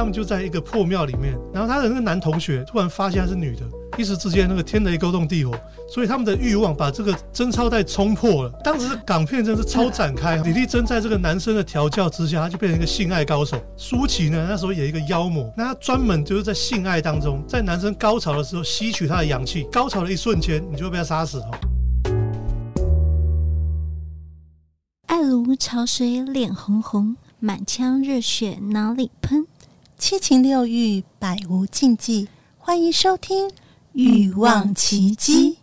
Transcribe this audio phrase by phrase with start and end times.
[0.00, 3.66] 他们就在一个破庙里面，然后他的那个男同学突然发现他是女的，
[3.98, 5.54] 一时之间那个天雷勾动地火，
[5.92, 8.50] 所以他们的欲望把这个贞操带冲破了。
[8.64, 13.62] 当时港片真是超展开，李丽珍在这个男生的调教之下，他就变成一个性爱高手。
[13.76, 21.50] 舒淇呢，那时候演一个妖魔，那他专门就是在性爱当中，在男生高潮的时候吸取他的阳气，高潮的一瞬间，你就会被他杀死哦。
[25.08, 29.46] 爱如潮水，脸红红，满腔热血哪里喷？
[30.00, 32.26] 七情六欲，百无禁忌。
[32.56, 33.48] 欢迎收听
[33.92, 35.58] 《欲望奇迹》。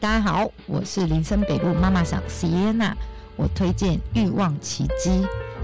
[0.00, 2.94] 大家好，我是林森北路妈妈桑 Sienna，
[3.36, 5.10] 我推荐《欲望奇迹》。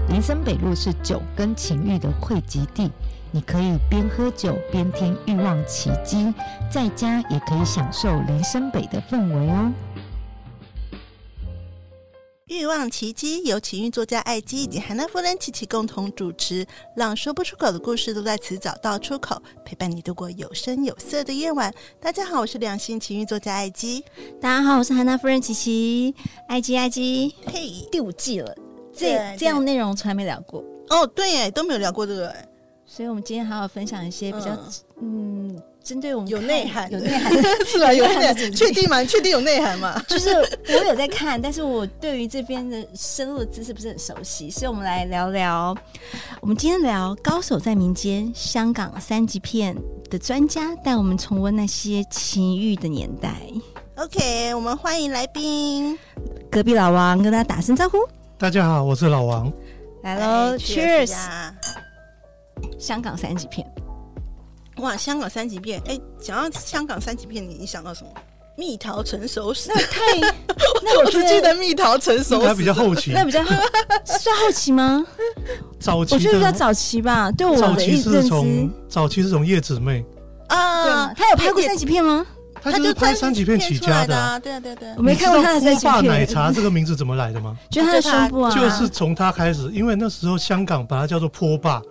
[0.09, 2.89] 林森北路是酒跟情欲的汇集地，
[3.29, 6.17] 你可以边喝酒边听《欲望奇迹》，
[6.71, 9.71] 在家也可以享受林森北的氛围哦。
[12.45, 21.71] 欲望奇迹由情欲作家艾姬以及韩娜夫人琪琪共同主持，让说不出口的故事都在此找到出口，陪伴你度过有声有色的夜晚。
[21.99, 24.01] 大家好，我是良心情欲作家艾姬。
[24.39, 26.15] 大家好，我是韩娜夫人琪琪。
[26.47, 28.55] 艾姬，艾姬，嘿，第五季了，
[28.97, 32.33] 这这样内容从来没聊过哦，对耶，都没有聊过这个，
[32.85, 34.51] 所以我们今天好好分享一些比较
[35.01, 35.55] 嗯。
[35.55, 37.31] 嗯针对我们 有内涵，有内涵
[37.65, 37.93] 是吧？
[37.93, 39.01] 有内涵，确定吗？
[39.05, 39.97] 确定有内涵吗？
[40.05, 40.31] 就是
[40.67, 45.73] 我有在看，但是我对于这边的深入的知识不是很熟悉，所以我们来聊聊。
[46.41, 49.73] 我们今天聊《高手在民间》，香港三级片
[50.09, 53.37] 的专家带我们重温那些情欲的年代。
[53.95, 55.97] OK，我们欢迎来宾，
[56.51, 57.99] 隔壁老王跟大家打声招呼。
[58.39, 59.51] 大家好，我是老王。
[60.03, 61.11] 来喽，Cheers！
[62.77, 63.67] 香港三级片。
[64.77, 65.81] 哇，香港三级片！
[65.87, 68.11] 哎，讲到香港三级片，你你想到什么？
[68.55, 70.33] 蜜桃成熟时，那太……
[70.83, 73.49] 那我只记得蜜桃成熟时，那比较后期，那比较后
[74.05, 75.03] 算后期吗？
[75.79, 77.31] 早期，我觉得比较早期吧。
[77.31, 80.05] 对我的意思，从早期是从叶子妹
[80.49, 82.23] 啊，他有拍过三级片吗？
[82.71, 84.39] 他就是拍三级片起家的。
[84.39, 86.05] 对对对，我没看过他的三级片。
[86.05, 87.57] 奶茶这个名字怎么来的吗？
[87.69, 91.81] 就他的胸部啊，就是从他开始，因为那时候香港把它叫做坡霸。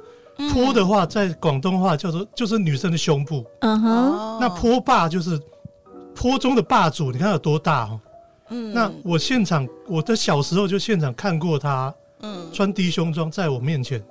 [0.53, 3.43] 坡的话，在广东话叫做就是女生的胸部。
[3.61, 5.41] 嗯哼，那坡霸就是
[6.15, 8.01] 坡中的霸主，你看有多大哦。
[8.51, 14.03] 嗯，那我现场，我的小时候就现场看过他，嗯，穿低胸装在我面前，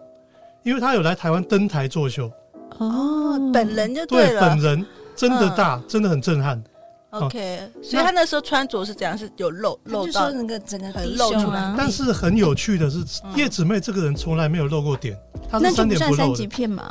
[0.63, 2.31] 因为他有来台湾登台作秀。
[2.79, 6.63] 哦，本人就对了，对，本人真的大，真的很震撼。
[7.11, 9.17] OK，所以他那时候穿着是怎样？
[9.17, 11.73] 是有露露到那个整个很露出来。
[11.77, 12.99] 但是很有趣的是，
[13.37, 15.17] 叶子妹这个人从来没有露过点，
[15.49, 16.49] 她是三点不露的。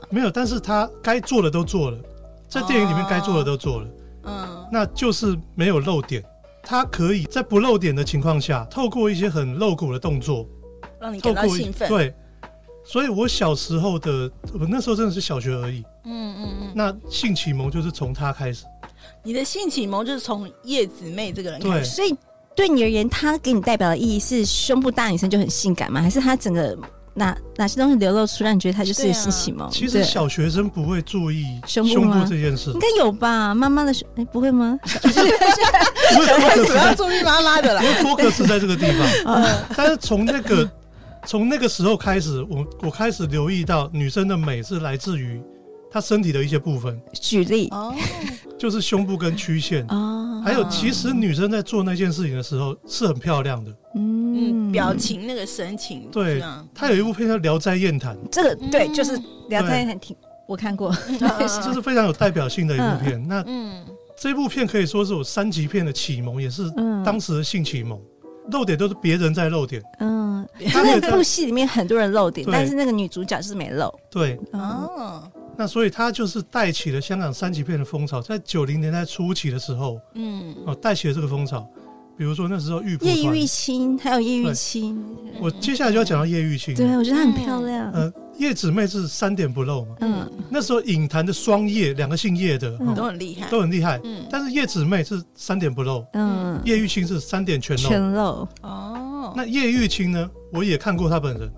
[0.08, 1.98] 没有，但是她该做的都做了，
[2.48, 3.88] 在电影里面该做的都做了。
[4.24, 6.24] 嗯，那就是没有露点。
[6.62, 10.48] 她可以在不露点的情况下，透过一些很露骨的动作，
[10.98, 11.86] 让你感到兴奋。
[11.86, 12.14] 对，
[12.84, 15.82] 所以我小时候的，我那时候真的是小学而已。
[16.04, 16.72] 嗯嗯嗯。
[16.74, 18.64] 那性启蒙就是从他开始。
[19.22, 22.14] 你的性启蒙就是从叶子妹这个人开始，所以
[22.54, 26.00] 对你而言，他给你代表的意义是胸部大女生就很性感吗？
[26.00, 26.76] 还是他整个
[27.14, 29.70] 哪哪些东西流露出让你觉得他就是性启蒙？
[29.70, 33.54] 其实小学生不会注意胸部这件事，应该有吧？
[33.54, 34.78] 妈妈的胸，哎，不会吗？
[34.82, 37.82] 不会， 主要注意妈妈的啦。
[37.82, 38.86] 因为 focus 在这个地
[39.24, 39.46] 方，
[39.76, 40.70] 但是从那个
[41.26, 45.42] 从那个时候开始，我我开始留意到女生的美是来自于。
[45.90, 47.68] 她身体的一些部分，举例。
[47.70, 47.94] 哦，
[48.58, 49.86] 就是胸部跟曲线。
[49.86, 56.42] 哦，还有其实女生在做那件事情的时候是很漂亮的，嗯，表情那个神情，对，
[56.74, 59.16] 她有一部片叫《聊斋艳谈》，这个对，就是
[59.48, 60.16] 《聊斋艳谈》，挺
[60.48, 60.92] 我看过，
[61.64, 63.24] 就是非常有代表性的一部片。
[63.28, 63.84] 那嗯，
[64.20, 66.68] 这部片可以说是我三级片的启蒙，也是
[67.04, 67.96] 当时的性启蒙。
[68.50, 75.22] 露点都是别人在露点，嗯，那部戏里面很多人露点，但是那个女主角就是没露，对，哦。
[75.56, 81.64] 那所以她就是带起了香港三级片的风潮，在九零年代初期的时候，嗯，哦，带起了这个风潮。
[82.16, 85.00] 比如说那时候玉叶玉卿，还有叶玉卿。
[85.40, 87.90] 我接下来就要讲到叶玉卿，对，我觉得她很漂亮。
[87.92, 94.00] 呃，叶姊妹是三点不露嘛，嗯，那时候影坛的双叶，两个姓叶的都很厉害，都很厉害。
[94.04, 98.48] 嗯，但是叶姊妹是三点不露，嗯，叶玉卿是三点全露，全露。
[98.62, 100.30] 哦，那叶玉卿呢？
[100.52, 101.50] 我也看过她本人。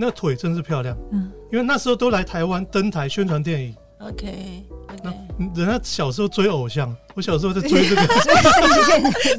[0.00, 4.64] 那腿真是漂亮，嗯，因为那时候都来台湾登台宣传电影，OK，
[5.02, 5.12] 那
[5.54, 8.06] 人家小时候追偶像，我小时候在追这个，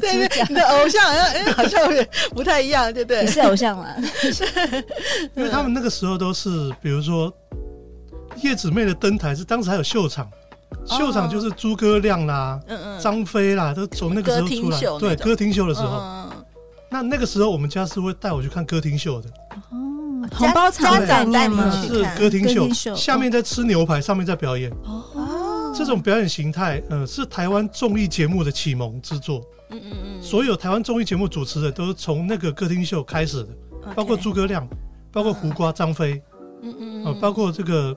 [0.28, 3.24] 对，你的 偶像好像哎，好像有点不太一样，对不对。
[3.24, 3.30] 你？
[3.30, 3.86] 是偶像吗？
[5.36, 7.32] 因为他们那个时候都是，比如说
[8.42, 10.28] 叶子妹的登台是当时还有秀场，
[10.86, 14.98] 秀场就是诸葛亮啦、嗯嗯，张飞啦，都从那个时候出来。
[14.98, 16.30] 对，歌厅秀的时候，嗯
[16.92, 19.28] 那那个时候我们家是会带我去看歌厅秀的，
[19.70, 21.70] 哦，红包场的概家长带吗？
[21.86, 22.94] 是歌厅秀。
[22.96, 24.72] 下面在吃牛排，上面在表演。
[24.82, 25.04] 哦，
[25.72, 29.42] 这种表演形态，呃，是台湾综艺节目的启蒙之作。
[29.70, 33.48] 嗯嗯嗯，所有台湾综艺节目主持人都是从那个歌厅秀开始的，
[33.94, 34.68] 包括诸葛亮，
[35.12, 36.20] 包括胡瓜、张飞，
[36.62, 37.96] 嗯嗯呃，包括这个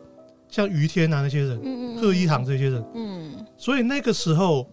[0.50, 2.86] 像于天啊那些人，嗯贺一航这些人。
[2.94, 4.70] 嗯所以那个时候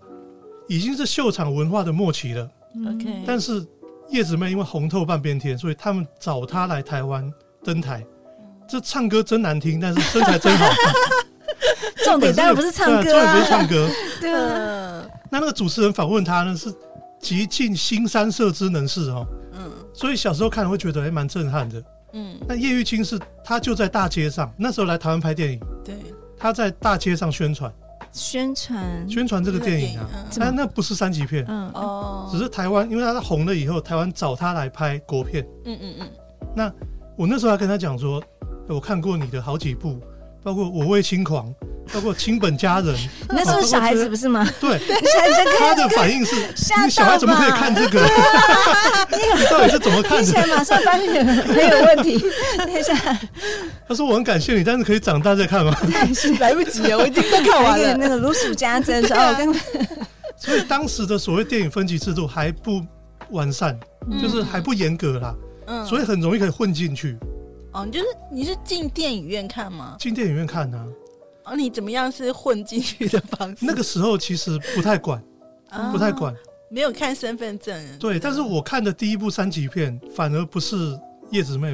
[0.69, 2.51] 已经是秀场文化的末期了。
[2.75, 3.67] 嗯 OK，但是
[4.11, 7.33] 叶子妹因为红透半边天，所以他们找她来台湾
[7.65, 8.05] 登台。
[8.69, 10.67] 这唱歌真难听，但是身材真好。
[12.11, 13.89] 重点当然不是唱歌对啊，重点不是啊，唱歌。
[14.21, 14.33] 对
[15.31, 16.73] 那那个主持人访问他呢，是
[17.21, 19.27] 极尽新三色之能事哦。
[19.53, 19.71] 嗯。
[19.93, 21.83] 所以小时候看了会觉得还蛮震撼的。
[22.13, 25.95] 嗯，那叶玉卿是他就在大街上，那时候来台湾拍电影，对，
[26.37, 27.73] 他在大街上宣传。
[28.13, 30.09] 宣传，宣传这个电影啊。
[30.13, 30.25] 嗯。
[30.41, 35.47] 但那不是三级片，嗯，哦，只是台湾，因为他红了以后，台湾找他来拍国片。
[35.65, 36.11] 嗯嗯嗯，
[36.57, 36.73] 那
[37.17, 40.01] 我那时候还跟他讲说，欸我看过你的好几部，
[40.43, 41.47] 包括《我为轻狂》，
[41.93, 42.95] 包括《亲本家人》。
[43.29, 44.49] 那时候小孩子不是吗？
[44.61, 44.79] 对，
[45.59, 46.35] 他的反应是：
[46.85, 48.01] 你小孩怎么可以看这个？
[49.13, 50.25] 你到底是怎么看的？
[50.25, 52.19] 听起来马上发现很有问题。
[52.57, 52.95] 等一下，
[53.87, 55.77] 他说：“我很感谢你，但是可以长大再看吗
[56.41, 57.95] 来不及了，我已经都看完了。
[57.97, 59.55] 那个如数家珍说哦，跟？”
[60.39, 62.83] 所以当时的所谓电影分级制度还不
[63.31, 63.79] 完善，
[64.23, 65.35] 就是还不严格啦，
[65.67, 67.19] 嗯所以很容易可以混进去，
[67.73, 69.97] 哦，你就是你是进电影院看吗？
[69.99, 70.87] 进电影院看啊。
[71.45, 73.65] 哦，你怎么样是混进去的方式？
[73.65, 75.23] 那个时候其实不太管，
[75.71, 76.35] 啊不太管。
[76.69, 77.99] 没有看身份证。
[77.99, 80.77] 对，但是我看的第一部三级片反而不是
[81.31, 81.73] 叶子妹，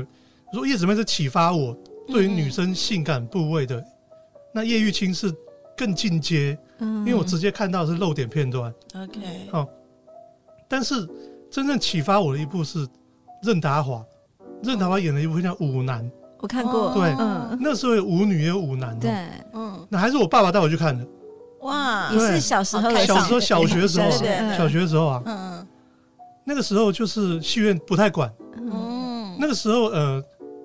[0.52, 1.76] 如果叶子妹是启发我
[2.06, 3.84] 对于女生性感部位的，
[4.54, 5.30] 那叶玉卿是
[5.76, 8.72] 更进阶，嗯因为我直接看到的是露点片段。
[8.94, 9.20] OK，
[9.52, 9.68] 哦，
[10.66, 11.06] 但是
[11.50, 12.88] 真正启发我的一部是
[13.42, 14.02] 任达华，
[14.62, 16.04] 任达华演了一部叫《舞男》，
[16.38, 19.10] 我看过，对嗯，那时候有舞女也有舞男、哦，对，
[19.52, 21.06] 嗯，那还是我爸爸带我去看的，
[21.60, 25.66] 哇，也是小时候小时候小学的时候小学的时候啊，嗯。
[26.48, 28.70] 那个时候就是戏院不太管，嗯。
[28.72, 30.22] 嗯，那个时候呃，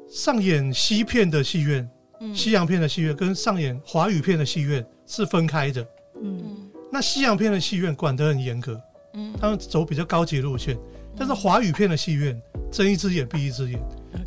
[0.07, 1.89] 上演西片的戏院。
[2.19, 2.35] 嗯。
[2.35, 5.81] 西洋片的戏院跟上演华语片的戏院是分开的。
[6.21, 6.39] 嗯。
[6.43, 6.69] 嗯。
[6.91, 8.79] 那西洋片的戏院管得很严格，
[9.15, 9.33] 嗯。
[9.41, 10.77] 他们走比较高级路线。
[11.17, 12.39] 但是华语片的戏院
[12.71, 13.79] 睁一只眼闭一只眼，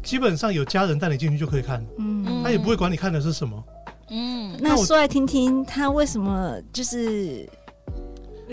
[0.03, 3.65] 基本上有家人带你进去就可以看了，嗯，他也不会管你看的是什么。
[4.11, 7.49] 嗯，那说来听听，他为什么就是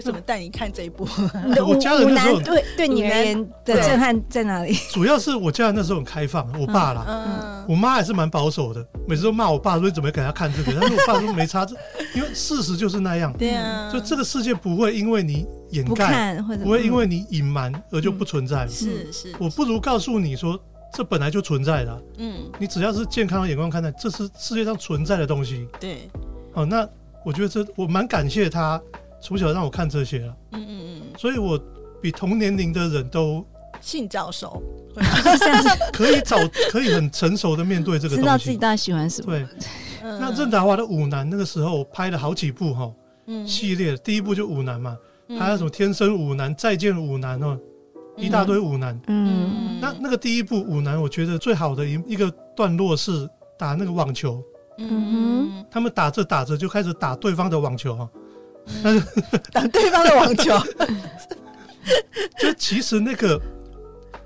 [0.01, 1.07] 为什么带你看这一部？
[1.63, 4.73] 我家人舞那时候对对你而言的震撼在哪里？
[4.91, 11.75] 主要是我家人那时候很开放，我爸啦，嗯我妈还是蛮保守的，每次都骂我爸说你怎么给他看这个，但是我爸说没差，这
[12.15, 18.67] 因为事实就是那样，对啊，就这个世界不会因为你掩盖，看或者不会因为你隐瞒而就不存在。
[18.67, 20.59] 是是，我不如告诉你说，
[20.95, 25.67] 这本来就存在的啊、嗯，你只要是健康的眼光看待，这是世界上存在的东西。
[25.79, 26.09] 对，
[26.53, 26.87] 哦，那
[27.23, 28.81] 我觉得这我蛮感谢他
[29.21, 31.57] 从小让我看这些了，嗯嗯嗯，所以我
[32.01, 33.45] 比同年龄的人都
[33.79, 34.61] 性早熟，
[34.95, 36.35] 是这样子，可以早
[36.71, 38.21] 可以很成熟的面对这个东西。
[38.21, 39.27] 知道自己到底喜欢什么。
[39.31, 39.47] 对，
[40.03, 40.19] 嗯。
[40.19, 42.91] 那任达华的舞男那个时候拍了好几部哈、
[43.27, 43.47] 嗯。
[43.47, 44.97] 系列，第一部就舞男嘛，
[45.27, 45.39] 嗯。
[45.39, 47.57] 还有什么天生舞男、再见舞男哦，
[48.17, 48.99] 一大堆舞男。
[49.07, 54.43] 嗯，那那个第一部舞男，我觉得最好的一一个段落是打那个网球，
[54.77, 55.63] 嗯。
[55.71, 58.20] 他们打着打着就开始打对方的网球哈，嗯，
[59.51, 60.57] 打对方的网球，
[62.39, 63.39] 就其实那个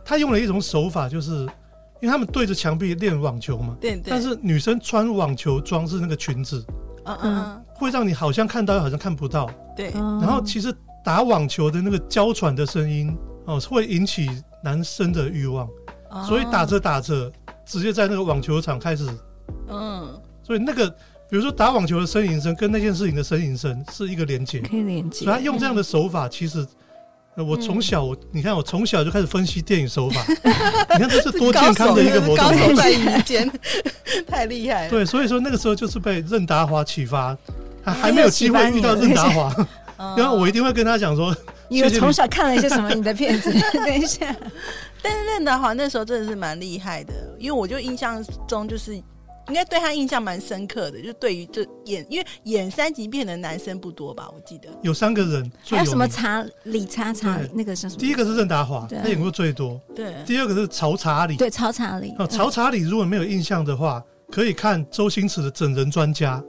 [0.04, 6.64] 他用了一种手法，就是因为他们对着墙壁练网球嘛，对对，但是女生穿网球装是那个裙子，
[7.06, 10.74] 嗯嗯会让你好像看到又好像看不到，对，然然后其实
[11.04, 13.16] 打网球的那个娇喘的声音
[13.46, 14.30] 哦，会引起
[14.64, 15.68] 男生的欲望，
[16.28, 17.32] 所以打着打着，
[17.66, 19.10] 直接在那个网球场开始，
[19.70, 20.22] 嗯。
[20.44, 20.96] 所以那个
[21.36, 26.66] 比如说打网球的呻吟声跟那件事情的呻吟声是一个连接，可以连接所以他用这样的手法，其实。
[27.36, 30.24] 呃我从小，我你看，我从小就开始分析电影手法，
[30.96, 32.74] 你看这是多健康的一个活动高手啊！
[32.78, 33.52] 在民间，
[34.26, 34.90] 太厉害了。
[34.90, 37.38] 对，所以说那个时候就是被任达华启发，
[37.84, 39.54] 还还没有机会遇到任达华，
[39.98, 41.36] 嗯， 然后我一定会跟他讲说，
[41.68, 42.94] 你有从小看了一些什么？
[42.94, 43.52] 你的片子？
[43.74, 44.34] 等一下，
[45.02, 48.98] 但是任达华那时候真的是蛮厉害的，因为我就印象中就是
[49.48, 54.30] 应该对他印象蛮深刻的，就对于这演，因为演三级片的男生不多吧？
[54.34, 58.00] 我记得有三个人还有什么查理查查对那个是什么？
[58.00, 59.80] 第一个是任达华，他演过最多。
[59.96, 62.14] 对，第二个是曹查理，对，曹查理。
[62.18, 66.44] 哦，曹查理如果没有印象的话，可以看周星驰的《整人专家》。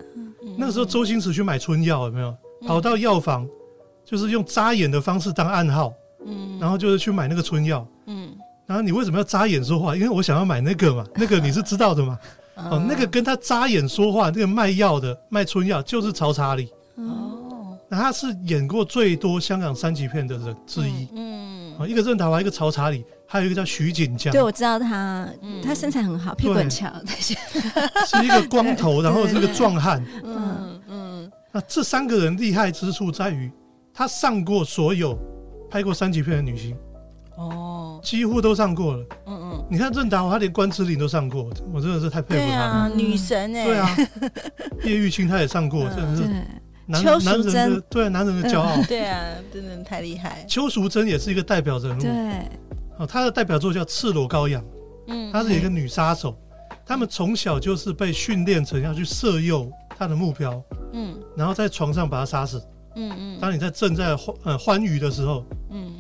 [0.56, 2.34] 那个时候周星驰去买春药，有没有？
[2.66, 3.46] 跑到药房，
[4.04, 5.92] 就是用扎眼的方式当暗号，
[6.24, 7.86] 嗯然后就是去买那个春药。
[8.06, 8.34] 嗯，
[8.64, 9.94] 然后你为什么要扎眼说话？
[9.94, 12.18] 因为我想要买那个嘛，那个你是知道的嘛。
[12.56, 16.68] 哦，那个跟他扎眼说话，那个卖药的卖春药就是曹查理。
[16.96, 21.06] 哦，那他是演过最多香港三级片的人之一。
[21.14, 26.90] 嗯，啊，一个任达华，一个曹查理，还有一个叫徐锦江对，，我知道他，嗯他身材很好，屁股很翘。
[27.06, 30.02] 是一个光头， 然后是个壮汉。
[30.25, 33.50] 嗯嗯那这三个人厉害之处在于，
[33.92, 35.18] 他上过所有
[35.70, 36.76] 拍过三级片的女星，
[37.36, 39.04] 哦，几乎都上过了。
[39.26, 42.94] 嗯嗯，你看任达华，他连关之琳都上过，我真的是太佩服他对啊，了。
[42.94, 43.96] 女神哎，对啊，
[44.84, 46.22] 叶玉卿他也上过，真的是，
[46.86, 48.82] 男男人的对男人的骄傲。
[48.88, 52.00] 对啊，真的太厉害，邱淑贞也是一个代表人物。
[52.00, 52.10] 对，
[52.98, 54.62] 哦，她的代表作叫《赤裸羔羊》，
[55.08, 55.30] 嗯。
[55.32, 56.36] 她是一个女杀手。
[56.88, 60.62] 他们从小就是被训练成要去色诱她的目标，
[60.92, 61.16] 嗯。
[61.36, 62.62] 然后在床上把她杀死。
[62.94, 63.38] 嗯嗯。
[63.40, 65.92] 当你在正在欢呃欢愉的时候，嗯，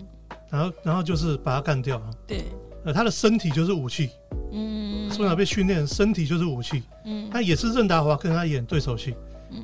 [0.50, 2.00] 然后然后就是把他干掉。
[2.26, 2.44] 对，
[2.84, 4.10] 呃，他的身体就是武器，
[4.52, 6.82] 嗯，从小被训练，身体就是武器。
[7.04, 7.28] 嗯。
[7.30, 9.14] 他也是任达华跟他演对手戏。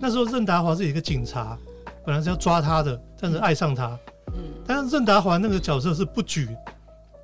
[0.00, 1.58] 那时候任达华是一个警察，
[2.04, 3.98] 本来是要抓他的，但是爱上他。
[4.28, 4.42] 嗯。
[4.66, 6.48] 但是任达华那个角色是不举，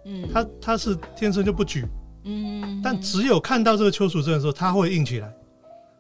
[0.05, 1.87] 嗯，他他是天生就不举，
[2.25, 5.33] 嗯，但只有看到这个邱淑贞的时候，他会硬起来。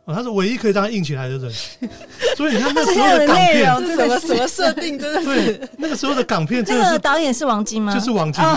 [0.08, 1.52] 哦，他是唯一可以让他硬起来的人。
[2.34, 4.98] 所以你看那时候的港片，这是什么什么设定？
[4.98, 7.92] 真的是对，那个时候的港片真的是个导演是王晶吗？
[7.92, 8.42] 就是王晶，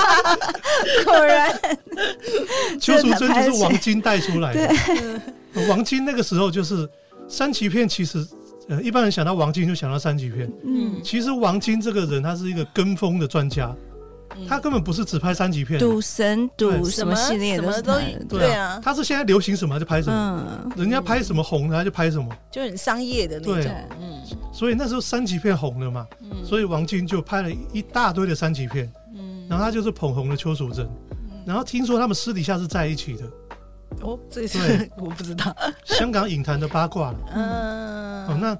[1.04, 1.54] 果然，
[2.80, 4.74] 邱淑贞就是王晶带出来的。
[5.52, 6.88] 呃王晶那个时候就是
[7.28, 8.26] 三级片，其实
[8.68, 10.50] 呃一般人想到王晶就想到三级片。
[10.64, 13.74] 嗯，其实王晶这个人，他是一个跟风的专家，
[14.48, 24.20] 他根本不是只拍三级片，赌神赌什么系列都是什么都对啊，他是现在流行什么就拍什么，嗯，人家拍什么红的他就拍什么，就很商业的那种，嗯。
[24.52, 26.44] 所以那时候三级片红了嘛，嗯。
[26.44, 30.88] 所以王晶就拍了一大堆的三级片，嗯，然后他就是捧红了邱淑贞，
[31.46, 33.24] 然后听说他们私底下是在一起的，
[34.02, 34.48] 哦，这对。
[34.48, 37.18] 是 我不知道，香港影坛的八卦了。
[37.34, 38.26] 嗯。
[38.28, 38.56] 哦，那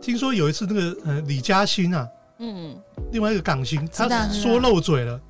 [0.00, 2.08] 听说有一次那个呃李嘉欣啊，
[2.42, 2.76] 嗯。
[3.12, 5.20] 另外一个港星，他说漏嘴了，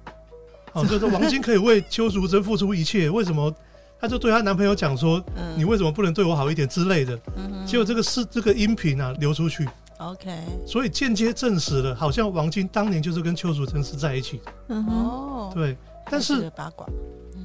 [0.73, 3.54] 哦，就是王晶可以为邱淑贞付出一切，为什么？
[4.00, 7.16] 她就对她男朋友讲说，嗯你为什么不能对我好一点之类的。
[7.37, 14.38] 嗯结果这个是这个音频啊流出去，，OK，所以间接证实了，好像王晶当年就是跟邱淑贞是在一起。
[14.38, 14.52] 的。
[14.71, 15.76] 嗯哼，哦，对，
[16.11, 16.85] 但这是八卦，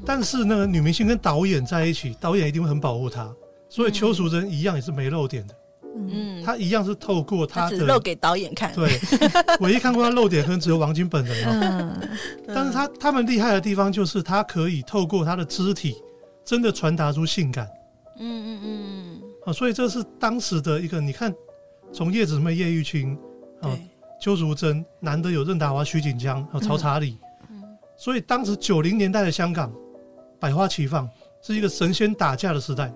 [0.04, 3.32] 但是那个女明星跟导演在一起，导演一定会很保护她，
[3.70, 5.54] 所以邱淑贞一样也是没漏点的，
[6.10, 8.90] 嗯，他一样是透过他的他只露给导演看，对，
[9.62, 12.00] 唯一看过他露点可能只有王晶本人了。
[12.02, 12.10] 嗯，
[12.48, 15.96] 但是他他们厉害的地方就是他可以透过他的肢体，
[16.46, 17.68] 真的传达出性感。
[18.20, 21.34] 嗯嗯嗯啊，所以这是当时的一个，你看，
[21.94, 23.18] 从叶子妹、叶玉卿
[23.62, 23.80] 嗯，啊、
[24.22, 27.18] 邱淑贞，男的有任达华、徐锦江、还有曹查理，
[27.98, 29.72] 所以当时九零年代的香港
[30.40, 31.10] 百花齐放，
[31.42, 32.92] 是一个神仙打架的时代。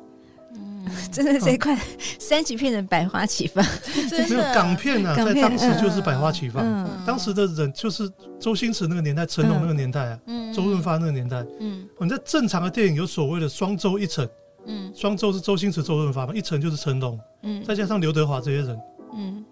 [1.11, 1.77] 真的这一块
[2.19, 3.63] 三级片的百花齐放，
[4.29, 6.63] 没有港片啊，在港片当时就是百花齐放。
[6.63, 8.09] 嗯当时的人就是
[8.39, 11.43] 周星驰那个年代、成龙那个年代啊，嗯周润发那个年代。
[11.59, 14.27] 嗯你在正常的电影有所谓的双周一成。
[14.67, 18.79] 嗯双周是周星驰、周润发嘛，一成就是成龙，嗯再加上刘德华这些人。
[19.13, 19.43] 嗯，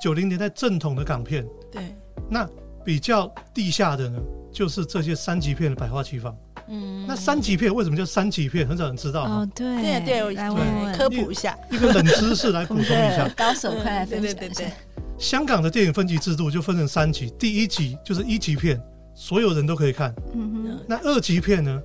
[0.00, 1.94] 九零年代正统的港片，对，
[2.28, 2.48] 那
[2.84, 4.18] 比较地下的呢，
[4.52, 6.36] 就是这些三级片的百花齐放。
[6.70, 8.66] 嗯，那三级片为什么叫三级片？
[8.66, 9.24] 很少人知道。
[9.24, 14.72] 哦，对对对，我来问问科普一下，一个冷知识来补充一下， 高手快来分对对享一下对，
[15.18, 18.80] 香港的电影分级制度就分成三级，第一级就是一级片，
[19.14, 20.14] 所有人都可以看。
[20.34, 21.82] 嗯哼，那二级片呢，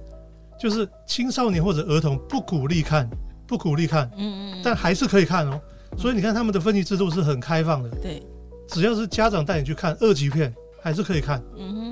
[0.59, 3.09] 就是青少年或者儿童不鼓励看，
[3.47, 5.59] 不鼓励看，嗯嗯，但还是可以看哦。
[5.97, 7.89] 所以你看他们的分级制度是很开放的。
[8.01, 8.21] 对，
[8.67, 11.41] 只要是家长带你去看二级片，还是可以看。
[11.57, 11.84] 嗯哼，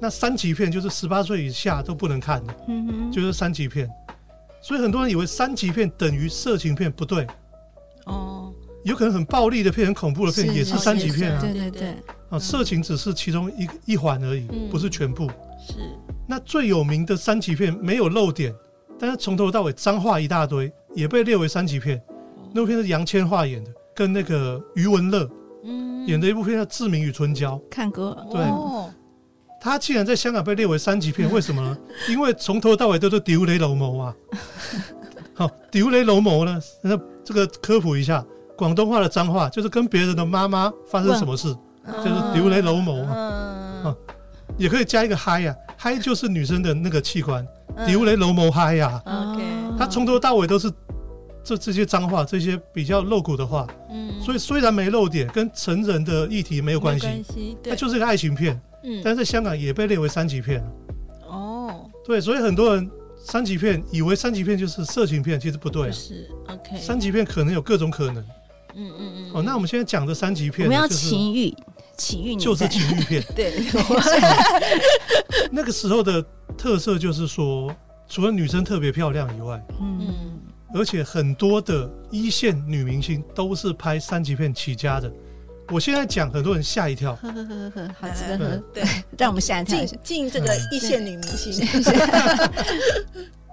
[0.00, 3.88] 那三级片就是十八岁以下都不能看的，嗯哼，就是三级片。
[4.60, 7.26] 所以很多人以为三级片等于色情片，不对，
[8.06, 8.52] 哦，
[8.84, 11.40] 有可能很暴力的片、很恐怖的片是也是三级片啊。
[11.40, 11.96] 对对对，
[12.30, 15.26] 啊，色情只是其中一一环而已，嗯不是全部。
[15.66, 15.74] 是，
[16.28, 18.54] 那最有名的三级片没有漏点，
[18.98, 22.00] 但是从头到尾脏话一大堆，也被列为三级片。
[22.52, 25.28] 那部片是杨千嬅演的，跟那个余文乐
[25.64, 27.56] 嗯，演的一部片叫《志明与春娇》。
[27.70, 28.40] 看过，对
[29.62, 31.78] 哦他既然在香港被列为三级片， 为什么呢？
[32.08, 34.14] 因为从头到尾都是丢雷楼谋啊。
[35.34, 36.60] 好，丢雷楼谋呢？
[36.82, 38.24] 那这个科普一下，
[38.56, 43.94] 广东话的脏话就是跟别人的妈妈发生什么事，就是丢雷楼谋啊。
[44.58, 47.46] 也可以加一个嗨呀，嗨就是女生的那个器官，
[47.86, 49.00] 丢雷楼谋嗨呀。
[49.06, 49.42] OK，
[49.78, 50.70] 他从头到尾都是
[51.44, 53.66] 这这些脏话，这些比较露骨的话。
[53.90, 58.60] 嗯，所以虽然没露点，跟成人的议题没有关系，它就是一个爱情片。
[58.84, 60.62] 嗯，但是在香港也被列为三级片。
[61.26, 62.90] 哦，对，所以很多人
[63.24, 65.90] 三级片以为三级片就是色情片，其实不对。
[65.92, 68.22] 是 OK，三级片可能有各种可能。
[68.74, 69.30] 嗯嗯嗯。
[69.34, 71.54] 哦，那我们现在讲的三级片，我们要情欲，
[71.96, 73.22] 情欲就是情欲片。
[73.36, 73.52] 对。
[75.52, 76.24] 那个时候的
[76.56, 77.74] 特色就是说，
[78.08, 80.40] 除了女生特别漂亮以外，嗯，
[80.74, 85.12] 而且很多的一线女明星都是拍三级片起家的。
[85.68, 87.14] 我现在讲，很多人吓一跳。
[87.16, 88.56] 呵呵呵呵，好值得喝。
[88.74, 88.84] 对，
[89.16, 89.78] 让我们吓一跳。
[89.78, 91.66] 进进这个一线女明星。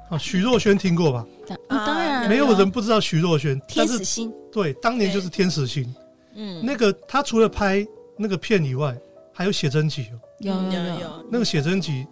[0.09, 1.25] 好，徐若瑄听过吧？
[1.67, 3.59] 当然，没有人不知道徐若瑄。
[3.67, 4.33] 天使心。
[4.51, 5.93] 对，当年就是天使心。
[6.35, 7.85] 嗯，那个她除了拍
[8.17, 8.97] 那个片以外，
[9.31, 10.07] 还有写真集。
[10.39, 11.25] 有有有。
[11.29, 12.07] 那个写真集，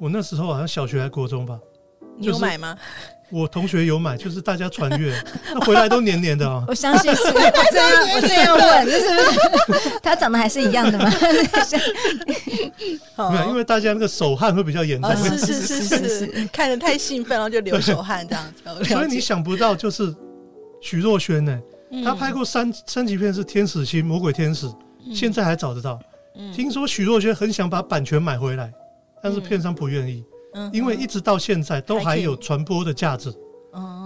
[0.00, 1.58] 我那时候好像小学还国中吧。
[2.16, 2.76] 你有买吗？
[3.30, 5.12] 我同学有买，就是大家传阅，
[5.52, 6.62] 那回来都黏黏的啊。
[6.68, 7.40] 我相信是， 我
[7.72, 11.10] 这样我这样问，就是他长得还是一样的吗？
[13.16, 15.16] 没有，因为大家那个手汗会比较严重。
[15.16, 18.84] 是是是是是，看得太兴奋，然后就流手汗这样子。
[18.84, 20.14] 所以你想不到，就是
[20.80, 21.60] 徐若瑄呢，
[22.04, 24.66] 她拍过三三级片是《天使心》《魔鬼天使》，
[25.12, 25.98] 现在还找得到。
[26.54, 28.70] 听说徐若瑄很想把版权买回来，
[29.20, 30.22] 但是片商不愿意。
[30.72, 33.34] 因为一直到现在都还有传播的价值。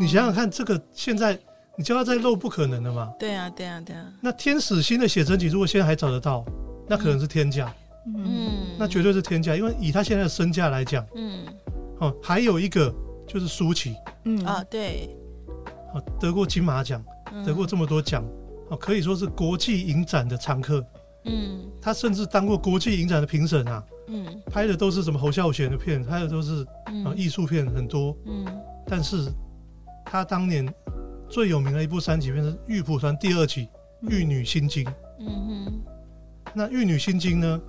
[0.00, 1.38] 你想想看，这个现在
[1.76, 3.12] 你叫他再露不可能的嘛？
[3.18, 4.06] 对啊，对啊，对啊。
[4.20, 6.44] 那天使星的写真集如果现在还找得到，
[6.88, 7.72] 那可能是天价。
[8.06, 11.44] 嗯，那绝对是天价，因为以他现在的身价来讲，嗯，
[11.98, 12.90] 哦，还有一个
[13.26, 15.14] 就是舒淇，嗯啊，对，
[15.92, 17.04] 哦，得过金马奖，
[17.44, 18.24] 得过这么多奖，
[18.70, 20.82] 哦，可以说是国际影展的常客。
[21.26, 23.84] 嗯，他甚至当过国际影展的评审啊。
[24.10, 26.66] 嗯，拍的都是什么侯孝贤的片，拍的都是
[27.04, 28.16] 啊艺术片很多。
[28.26, 28.46] 嗯，
[28.86, 29.30] 但是
[30.04, 30.66] 他当年
[31.28, 33.68] 最有名的一部三级片是《玉蒲团》第二集
[34.08, 34.84] 《玉女心经》。
[35.20, 35.26] 嗯
[35.66, 35.72] 哼，
[36.54, 37.60] 那《玉女心经》呢，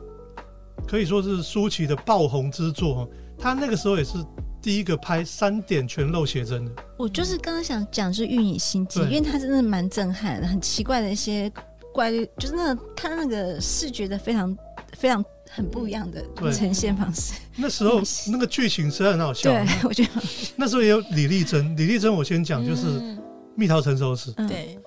[0.88, 3.10] 可以说是舒淇的爆红之作。
[3.38, 4.17] 他那个时候也是
[4.62, 6.71] 第一个拍三点全露写真的。
[6.97, 11.52] 我就是刚刚想讲是《玉女心经》，因为他真的蛮震撼的，很奇怪的一些
[11.93, 14.58] 怪，就是那个他那个视觉的非常
[14.93, 15.21] 非常。
[15.51, 17.33] 很不一样的呈现方式。
[17.57, 19.51] 那时候那个剧情实在很好笑。
[19.51, 20.09] 对，我觉得
[20.55, 21.75] 那时候也有李丽珍。
[21.75, 22.99] 李丽珍，我先讲，就是
[23.55, 24.31] 《蜜桃成熟时》。
[24.47, 24.77] 对，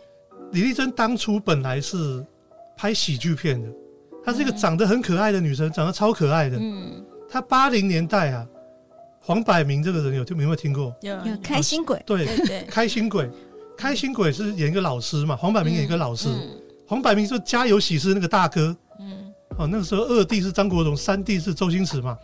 [0.53, 2.25] 李丽珍当初本来是
[2.77, 3.69] 拍喜剧片的，
[4.25, 6.57] 她是一个长得很可爱的女生，长得超可爱的。
[6.59, 7.05] 嗯。
[7.29, 8.47] 她八零年代啊，
[9.21, 10.95] 黄百鸣这个人有听有没有听过？
[11.03, 11.15] 有。
[11.27, 12.01] 有开心鬼。
[12.07, 13.29] 对对， 开心鬼，
[13.77, 15.35] 开心鬼是演一个老师嘛？
[15.35, 16.29] 黄百鸣演一个老师。
[16.87, 18.77] 黄百鸣是《家有喜事》那个大哥。
[19.59, 22.17] 哦，那个时候二弟是张国荣，三弟是周星驰嘛，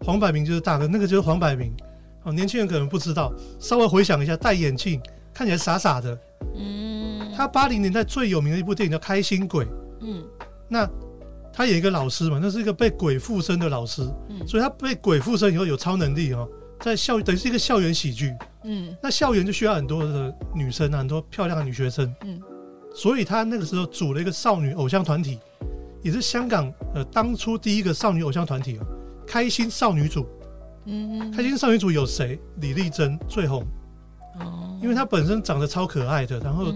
[0.00, 1.72] 黄百鸣就是大哥，那个就是黄百鸣。
[2.24, 5.00] 哦，年轻人可能不知道，稍微回想一下，戴眼镜，
[5.34, 6.18] 看起来傻傻的。
[6.54, 7.32] 嗯。
[7.34, 9.64] 他八零年代最有名的一部电影叫《开心鬼》。
[10.02, 10.22] 嗯。
[10.68, 10.88] 那
[11.52, 14.02] 他演一个老师嘛，那是一个被鬼附身的老师。
[14.28, 14.46] 嗯。
[14.46, 16.48] 所以他被鬼附身以后有超能力哦，
[16.80, 18.32] 在校等于是一个校园喜剧。
[18.64, 18.94] 嗯。
[19.02, 22.14] 那校园就需要很多的女生啊，很多漂亮的女学生。
[22.24, 22.40] 嗯。
[22.94, 25.38] 所以他那个时候组了一个少女偶像团体。
[26.02, 28.86] 也是香港呃当初第一个少女偶像团体哦，
[29.26, 30.26] 开心少女组。
[30.84, 32.40] 嗯嗯，开心少女组有谁？
[32.56, 33.64] 李丽珍最红。
[34.40, 34.76] 哦。
[34.82, 36.74] 因为她本身长得超可爱的，然后，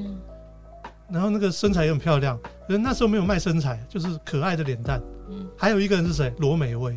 [1.10, 2.38] 然后那个身材也很漂亮。
[2.68, 5.02] 可是那时候没有卖身材，就是可爱的脸蛋。
[5.28, 5.44] 嗯。
[5.56, 6.32] 还有一个人是谁？
[6.38, 6.96] 罗美薇。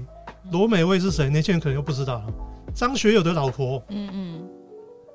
[0.52, 1.32] 罗美薇是谁？
[1.32, 2.28] 年轻人可能又不知道了。
[2.76, 3.84] 张学友的老婆。
[3.90, 4.48] 嗯嗯。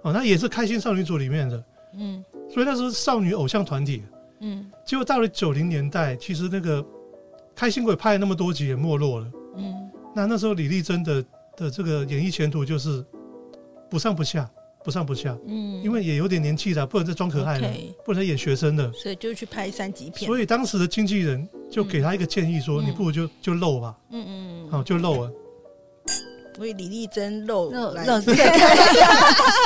[0.02, 1.64] 哦，那也是开心少女组里面的。
[1.96, 2.24] 嗯。
[2.52, 4.02] 所以那时候少女偶像团体。
[4.40, 4.68] 嗯。
[4.84, 6.84] 结果到了九零年代，其实那个。
[7.54, 11.24] 开心鬼拍了那么多集也没落了，嗯，那那时候李丽珍的
[11.56, 13.04] 的这个演艺前途就是
[13.88, 14.50] 不上不下，
[14.84, 17.94] 不上不下，嗯，因为也有点年纪了，不能再装可爱了，Okay.
[18.04, 20.26] 不能再演学生的，所以就去拍三级片。
[20.26, 25.30] 所以当时的经纪人就给他一个建议说：“嗯、你不如就就露吧，嗯嗯，好就露了。”
[26.56, 28.20] 所以李丽珍露露露，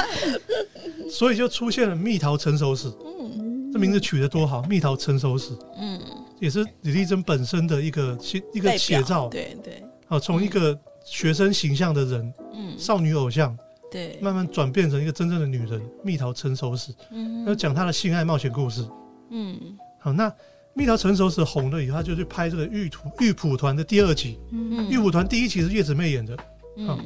[1.10, 5.98] 所以就出现了《蜜桃成熟史》，嗯，这名字取得多好，《蜜桃成熟史》，嗯。
[6.40, 9.82] 也是李丽珍本身的一个写一个写照，对对。
[10.06, 13.56] 好，从一个学生形象的人，嗯，少女偶像，
[13.90, 15.82] 对，慢慢转变成一个真正的女人。
[16.02, 18.86] 蜜桃成熟时，嗯，要讲她的性爱冒险故事，
[19.30, 19.58] 嗯。
[20.00, 20.30] 好，那
[20.74, 24.38] 《蜜桃成熟时红了以后，她就去拍这个玉图玉蒲团的第二集。
[24.52, 24.88] 嗯。
[24.88, 26.36] 玉蒲团第一集是叶子妹演的，
[26.76, 26.98] 嗯。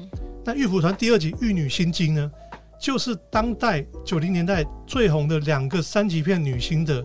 [0.45, 2.31] 那玉蒲团第二集《玉女心经》呢，
[2.79, 7.05] 就是当代九零年代最红的两个三级片女星的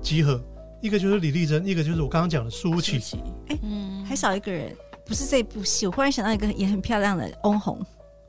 [0.00, 0.42] 集合，
[0.82, 3.00] 一个就是李丽珍，一个就是我刚刚讲的舒淇。
[3.48, 3.58] 哎。
[3.62, 5.86] 嗯，还少一个人，不是这部戏。
[5.86, 7.80] 我忽然想到一个也很漂亮的翁虹。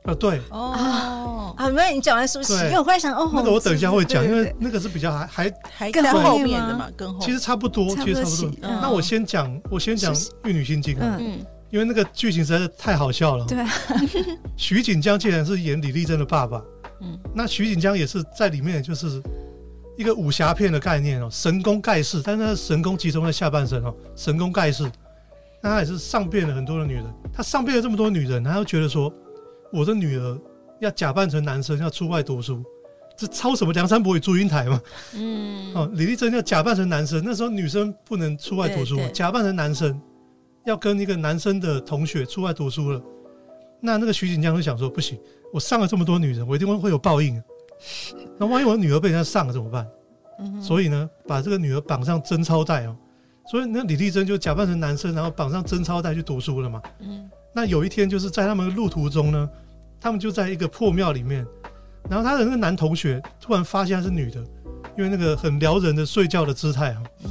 [0.04, 8.50] 啊，对，哦，啊，没有你讲完舒淇，因为我忽然想翁虹，那个我等一下会讲，因为那个是比较还还还更后后面的嘛，更后其实差不多，其实差不多。
[8.62, 8.78] 嗯。
[8.80, 10.14] 那我先讲，我先讲
[10.44, 13.46] 《玉女心经》啊，嗯，嗯因为那个剧情实在是太好笑了。
[13.46, 13.58] 对。
[13.58, 13.68] 啊，
[14.56, 16.62] 徐锦江竟然是演李丽珍的爸爸，
[17.00, 17.18] 嗯。
[17.34, 19.22] 那徐锦江也是在里面就是
[19.96, 24.90] 一个武侠片的概念哦，神功盖世，但是神功集中在下半身哦，神功盖世。
[25.62, 29.12] 那他也是上遍了很多的女人，他上遍了这么多女人，他又觉得说，
[29.72, 30.38] 我的女儿
[30.80, 32.62] 要假扮成男生要出外读书，
[33.16, 34.80] 这抄什么梁山伯与祝英台嘛？
[35.14, 39.98] 嗯哦，李丽珍要假扮成男生，那时候女生不能出外读书嘛对，对假扮成男生，
[40.66, 43.00] 要跟一个男生的同学出外读书了。
[43.80, 45.18] 那那个徐锦江就想说，不行，
[45.52, 47.42] 我上了这么多女人，我一定会会有报应。
[48.38, 49.86] 那万一我女儿被人家上了怎么办？
[50.40, 52.96] 嗯所以呢，把这个女儿绑上贞操带哦。
[53.50, 56.82] 所以那李丽珍就假扮成男生，然后绑上贞操带去读书了嘛。
[57.00, 59.48] 嗯那有一天，就是在他们的路途中呢，
[60.00, 61.46] 他们就在一个破庙里面，
[62.10, 64.40] 然后他的那个男同学突然发现他是女的，
[64.98, 67.02] 因为那个很撩人的睡觉的姿态啊。
[67.24, 67.30] 嗯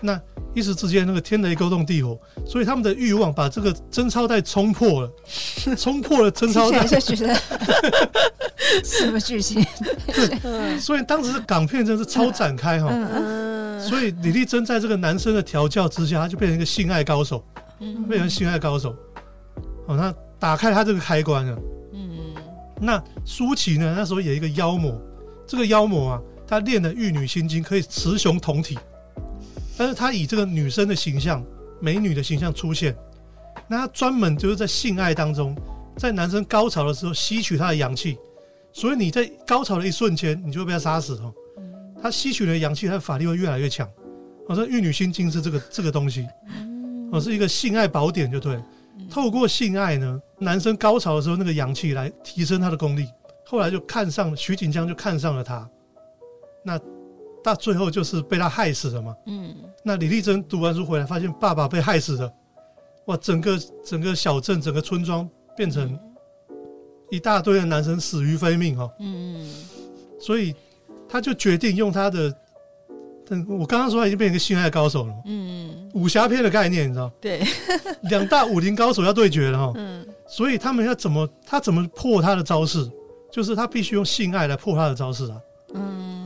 [0.00, 0.20] 那
[0.54, 5.10] 一时之间，那个天雷勾动地火，所以他们的欲望把这个贞操带冲破了，
[5.76, 6.86] 冲破了贞操带
[8.82, 9.64] 什么剧情？
[10.06, 12.88] 对所以当时的港片真是超展开哈。
[12.90, 17.44] 嗯嗯所以李丽珍在这个男生的调教之下，他就变成一个性爱高手，
[17.80, 18.96] 嗯变成性爱高手。
[19.86, 21.58] 哦，那打开他这个开关了。
[21.92, 22.34] 嗯
[22.80, 23.94] 那舒淇呢？
[23.96, 25.00] 那时候有一个妖魔，
[25.46, 28.78] 这个妖魔啊，他练的玉女心经可以雌雄同体，
[29.76, 31.44] 但是他以这个女生的形象、
[31.80, 32.96] 美女的形象出现，
[33.68, 35.54] 那他专门就是在性爱当中，
[35.96, 38.16] 在男生高潮的时候吸取他的阳气，
[38.72, 41.32] 所以你在高潮的一瞬间，你就会被他杀死哦。
[42.00, 43.88] 他吸取了阳气，他的法力会越来越强。
[44.48, 46.26] 哦，这玉女心经是这个这个东西，
[47.10, 48.64] 哦，是一个性爱宝典，就对了。
[49.10, 53.08] 透过性爱呢，男生高潮的时候那个阳气来提升他的功力，
[53.44, 55.68] 后来就看上徐锦江，就看上了他，
[56.64, 56.78] 那
[57.46, 59.14] 到最后就是被他害死了嘛。
[59.26, 59.54] 嗯。
[59.84, 62.32] 那李丽珍读完书回来，发现爸爸被害死了，
[63.06, 65.98] 哇，整个整个小镇、整个村庄变成
[67.10, 69.48] 一大堆的男生死于非命哦，嗯
[70.18, 70.54] 所以
[71.08, 72.34] 他就决定用他的，
[73.30, 77.42] 嗯，我刚刚说他已经变成一个性爱高手了，嗯，武侠片的概念，你知道，对，
[78.10, 79.72] 两大武林高手要对决了哈。
[79.76, 80.04] 嗯。
[80.28, 82.90] 所以他们要怎么他怎么破他的招式，
[83.30, 85.40] 就是他必须用性爱来破他的招式啊。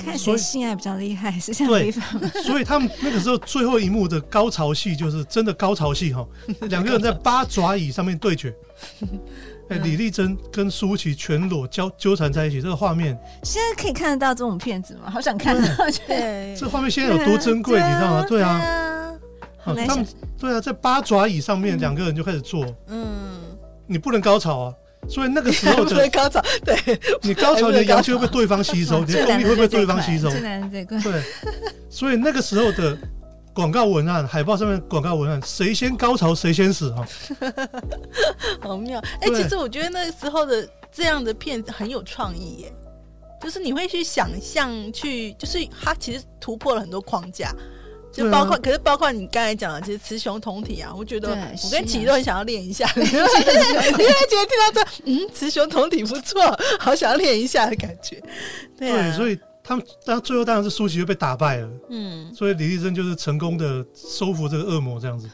[0.01, 2.21] 嗯，看谁性爱比较厉害，是这样方。
[2.43, 6.27] 所以他们那个时候最后一幕的高潮戏就是真的高潮戏哈，
[6.69, 8.55] 两个人在八爪椅上面对决。
[9.71, 15.09] 哎、李丽珍跟舒淇全裸交纠缠在一起，这个画面，现在可以看得到这种片子吗？
[15.09, 15.69] 好想看到，
[16.59, 18.25] 这画面现在有多珍贵，你知道吗？
[18.29, 19.15] 对啊，啊，啊。
[19.59, 20.05] 很难他们
[20.37, 23.07] 对啊，在八爪椅上面两个人就开始做，嗯，
[23.87, 24.75] 你不能高潮啊，
[25.09, 30.31] 所以那个时候就 高潮，对，你高潮，你的阳气会被对方吸收，你的最功力会被对方吸收。
[30.31, 30.87] 对，
[31.89, 32.97] 所以那个时候的
[33.53, 37.07] 广告文案、海报上面广告文案，谁先高潮谁先死啊！
[38.63, 39.01] 好妙。
[39.21, 42.73] 哎、对其实我觉得那个时候的这样的片子很有创意耶，
[43.43, 47.53] 就是你会去想象，去就是它其实突破了很多框架。
[48.13, 51.83] 就包括，啊可是包括你刚才讲的，其实雌雄同体啊，我觉得我跟是啊。
[51.87, 56.41] 琪都很想要练一下， 因为觉得听到这，嗯，雌雄同体不错，
[56.79, 58.23] 好想要练一下的感觉。
[58.79, 62.35] 对所以他们，但最后当然是舒淇就被打败了，嗯。
[62.35, 65.29] 所以李丽珍就是成功的收服这个恶魔这样子。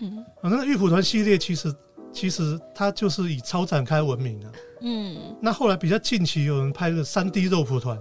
[0.00, 1.72] 嗯啊，那个玉蒲团系列其实
[2.12, 4.46] 其实它就是以超展开闻名的、
[4.82, 7.96] 嗯，那后来比较近期有人拍了三 D 肉蒲团，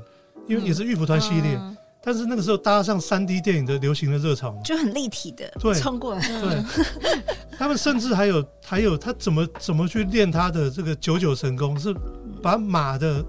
[0.47, 6.63] 因为也是玉蒲团系列，嗯但是那个时候搭上三 D 电影的流行的热潮嘛，就很立体的对冲过来，对，
[7.57, 11.95] 他们甚至还有还有他怎么怎么去练他的这个九九神功，是
[12.41, 13.23] 把马的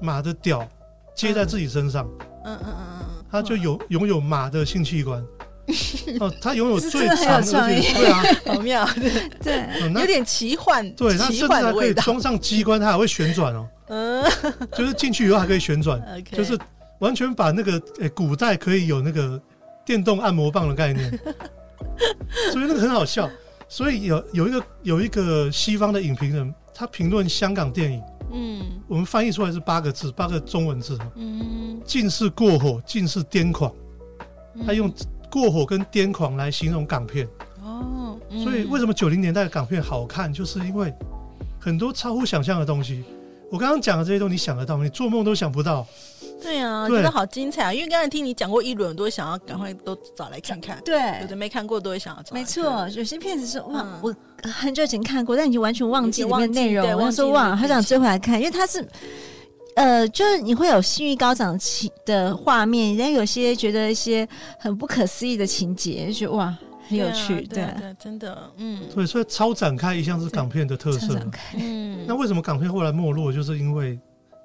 [0.00, 0.68] 马的屌
[1.14, 2.06] 接在自己身上，
[2.44, 5.24] 嗯嗯嗯嗯他就有拥有马的性器官。
[6.18, 7.76] 哦，他拥有最这真的很有长创意。
[7.76, 8.88] 而且对啊，嗯， 好妙，
[9.44, 11.92] 对，嗯那有点奇幻，对他奇甚至还可以。
[11.92, 14.24] 装上机关，它还会旋转哦，嗯。
[14.74, 16.58] 就是进去以后还可以旋转，，OK，就是
[16.98, 19.40] 完全把那个诶、古代可以有那个
[19.84, 21.10] 电动按摩棒的概念，
[22.52, 23.28] 所以那个很好笑。
[23.70, 33.70] 所以有有一个有一个西方的影评人，他评论香港电影，嗯我们翻译出来是八个字，八个中文字哈：嗯，尽是过火，尽是癫狂。
[34.66, 34.90] 他用
[35.30, 37.28] 过火跟癫狂来形容港片。
[37.62, 40.90] 哦，嗯所以为什么九零年代的港片好看，就是因为
[41.60, 43.04] 很多超乎想象的东西。
[43.50, 45.86] 我刚刚讲的这些东西，你想得到吗，你做梦都想不到。
[46.42, 47.72] 对啊，对觉得好精彩啊！
[47.72, 50.80] 因为刚才听你讲过一轮，我都想要赶快都找来看看。
[50.84, 52.44] 对有的没看过都会想要找没。
[52.44, 54.14] 错，有些片子是哇，嗯我
[54.50, 56.84] 很久以前看过，但已经完全忘记里面的内容。
[56.84, 58.86] 对我说哇，好想追回来看，因为它是。
[59.74, 66.52] 呃，就是你会有性欲高涨的情的画面，然后有些觉得一些很不可思议的情节，就觉得哇，
[66.88, 71.14] 很有趣，对啊对啊，真的，嗯对，所以超展开一向是港片的特色。
[71.14, 73.32] 展开嗯那为什么港片后来没落？
[73.32, 73.96] 就是因为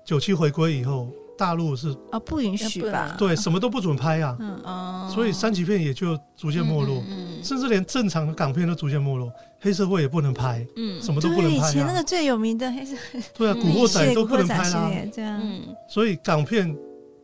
[0.06, 3.16] 九七回归以后，大陆是哦，不允许吧？
[3.18, 5.12] 对什么都不准拍啊，嗯，哦。
[5.14, 11.02] 所以三级片也就逐渐没落，嗯甚至连正常的港片都逐渐没落，黑社会也不能拍，嗯。
[11.02, 11.70] 什么都不，能拍啊。
[11.70, 12.04] 以前那个。
[12.04, 15.62] 最有名的黑社会对啊，嗯古惑仔都不能拍啦，古惑仔系列，对啊，嗯。
[15.90, 16.76] 所以港片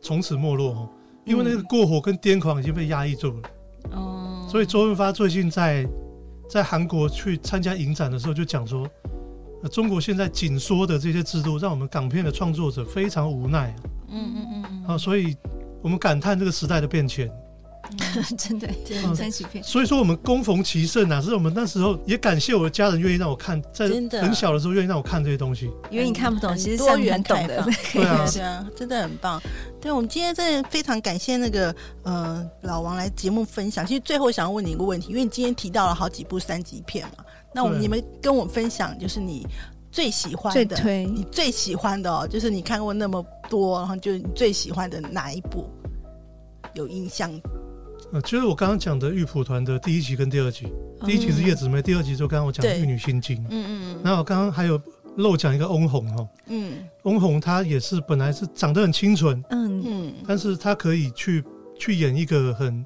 [0.02, 0.88] 从此没落哦，
[1.24, 3.48] 因为那个过火跟癫狂已经被压抑住了。
[3.92, 5.86] 哦，所以周润发最近在
[6.48, 8.86] 在韩国去参加影展的时候，就讲说，
[9.62, 15.36] 呃，中国现在紧缩的这些制度，让我们港片的创作者非常无奈嗯嗯嗯嗯啊，所以
[15.82, 17.30] 我们感叹这个时代的变迁。
[18.38, 23.88] 真的真的三级片，所以说我们恭逢其盛啊，是我们那时候也感谢我的家人愿意让我看，在
[24.20, 25.68] 很小的时候愿意让我看这些东西。
[25.90, 29.42] 因为你看不懂，其实多元很懂的 对啊对啊，真的很棒。
[29.80, 33.84] 对，我们今天真的非常感谢那个呃老王来节目分享。
[33.84, 39.44] 其实最后想要问你一个问题，因为你今天提到了好几部三级片嘛，那我们你们跟我分享，就是你
[39.90, 45.68] 最喜欢的，你最喜欢的哦，就是你看过那么多，然后就你最喜欢的哪一部
[46.74, 47.30] 有印象？
[48.12, 50.66] 呃，就是我刚刚讲的玉蒲团的第一集跟第二集，
[51.06, 53.40] 第一集是叶子梅，第二集就刚刚我讲的玉女心经。
[53.50, 54.80] 嗯嗯然后我刚刚还有
[55.16, 56.84] 漏讲一个翁虹哦，嗯。
[57.02, 59.42] 翁虹她也是本来是长得很清纯。
[59.50, 60.14] 嗯，嗯。
[60.26, 61.44] 但是她可以去
[61.78, 62.84] 去演一个很，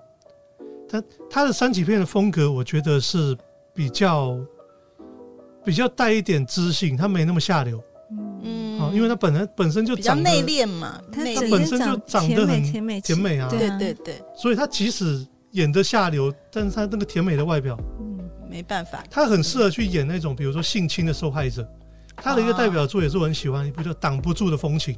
[0.88, 3.36] 她她的三级片的风格，我觉得是
[3.72, 4.36] 比较
[5.64, 7.82] 比较带一点知性，他没那么下流。
[8.42, 8.78] 嗯。
[8.80, 11.40] 啊，因为他本来本身就长得比较内敛嘛，内敛。
[11.40, 13.48] 他本身就长得很甜美甜美啊。
[13.48, 13.78] 对对啊。
[13.78, 18.18] 对对，所以他即使演的下流，但是他那个甜美的外表，嗯
[18.50, 21.66] 没办法，他很适合去演那种比如说性侵的受害者。
[22.16, 24.94] 他的一个代表作也是我很喜欢一部叫《挡不住的风情》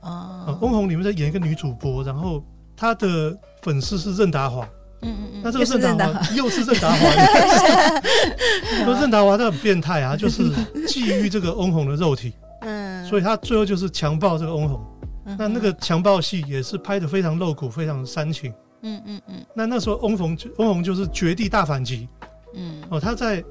[0.00, 2.44] 啊，哦，翁虹里面在演一个女主播，然后
[2.76, 4.68] 她的粉丝是任达华。
[5.02, 6.98] 嗯嗯那这个是任达华又是任达华，
[8.84, 10.50] 说任达华他很变态啊，就是
[10.86, 12.32] 觊觎这个翁虹的肉体，
[12.62, 14.80] 嗯，所以他最后就是强暴这个翁虹。
[15.26, 18.50] 嗯那那个强暴戏也是拍的非常露骨，非常煽情。
[18.80, 19.44] 嗯嗯嗯。
[19.54, 22.08] 那那时候翁虹翁虹就是绝地大反击。
[22.54, 22.80] 嗯。
[22.88, 23.44] 哦，他在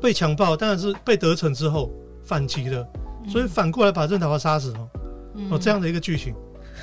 [0.00, 1.90] 被强暴，当然是被得逞之后
[2.24, 2.88] 反击的，
[3.28, 4.88] 所以反过来把任达华杀死了。
[5.50, 6.34] 哦这样的一个剧情。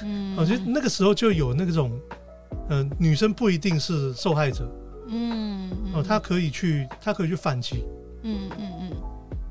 [0.04, 0.36] 嗯。
[0.38, 1.92] 我觉得那个时候就有那种，
[2.70, 4.70] 呃，女生不一定是受害者。
[5.10, 7.86] 嗯哦，她可以去，她可以去反击。
[8.24, 8.92] 嗯嗯嗯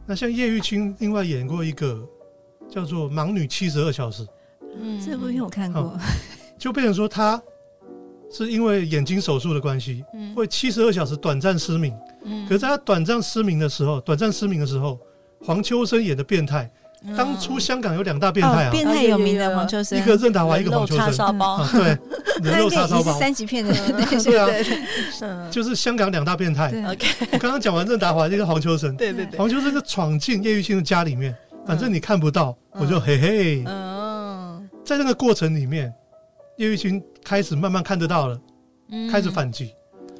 [0.06, 2.06] 那像叶玉卿另外演过一个
[2.68, 4.22] 叫做《盲女七十二小时》，
[4.80, 5.98] 嗯这部片我看过好，
[6.58, 7.42] 就变成说她
[8.30, 11.94] 是因为眼睛手术的关系，嗯会七十二小时短暂失明。
[12.24, 14.98] 嗯可是在她短暂失明的时候，短暂失明的时候，
[15.42, 16.70] 黄秋生演的变态。
[17.16, 21.14] 当初香港有两大变态哦，啊，变态有名的黄秋生，一个任达华，一个黄秋叉生。
[21.14, 21.54] 烧包。
[21.54, 21.98] 啊，，对，
[22.42, 23.12] 人肉叉烧包。
[23.18, 23.72] 三级片的，
[24.24, 24.48] 对啊，
[25.20, 25.50] 嗯。
[25.50, 26.70] 就是香港两大变态。
[26.70, 26.84] 对。
[26.84, 32.82] OK 我刚刚讲完任达华，这个黄秋生，对对对，黄秋生就闯进叶玉卿的家里面，反正你看不到，嗯。
[32.82, 33.64] 我就嘿嘿。
[33.66, 35.92] 嗯在那个过程里面，
[36.56, 38.40] 叶玉卿开始慢慢看得到了，
[38.90, 39.08] 嗯。
[39.10, 39.72] 开始反击。